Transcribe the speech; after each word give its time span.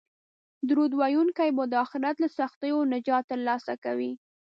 درود 0.69 0.91
ویونکی 0.99 1.49
به 1.55 1.63
د 1.71 1.73
اخرت 1.85 2.15
له 2.23 2.29
سختیو 2.37 2.77
نجات 2.93 3.23
ترلاسه 3.31 3.73
کوي 3.83 4.11